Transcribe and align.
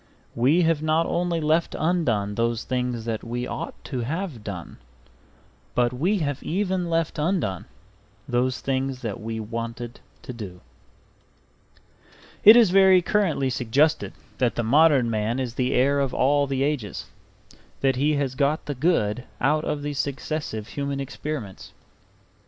We 0.33 0.63
have 0.63 0.81
not 0.81 1.05
only 1.05 1.39
left 1.39 1.75
undone 1.77 2.33
those 2.33 2.63
things 2.63 3.05
that 3.05 3.23
we 3.23 3.45
ought 3.45 3.75
to 3.83 3.99
have 3.99 4.43
done, 4.43 4.77
but 5.75 5.93
we 5.93 6.17
have 6.17 6.41
even 6.41 6.89
left 6.89 7.19
undone 7.19 7.65
those 8.27 8.61
things 8.61 9.03
that 9.03 9.21
we 9.21 9.39
wanted 9.39 9.99
to 10.23 10.33
do 10.33 10.61
It 12.43 12.55
is 12.55 12.71
very 12.71 13.03
currently 13.03 13.51
suggested 13.51 14.13
that 14.39 14.55
the 14.55 14.63
modern 14.63 15.07
man 15.11 15.37
is 15.39 15.53
the 15.53 15.73
heir 15.75 15.99
of 15.99 16.15
all 16.15 16.47
the 16.47 16.63
ages, 16.63 17.05
that 17.81 17.95
he 17.95 18.15
has 18.15 18.33
got 18.33 18.65
the 18.65 18.73
good 18.73 19.25
out 19.39 19.63
of 19.65 19.83
these 19.83 19.99
successive 19.99 20.69
human 20.69 20.99
experiments. 20.99 21.73